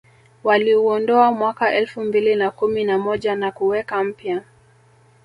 [0.43, 4.41] Waliuondoa mwaka elfu mbili na kumi na moja na kuweka mpya